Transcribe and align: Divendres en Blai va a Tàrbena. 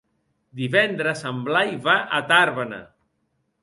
Divendres 0.61 1.23
en 1.33 1.45
Blai 1.51 1.71
va 1.87 1.99
a 2.21 2.25
Tàrbena. 2.35 2.85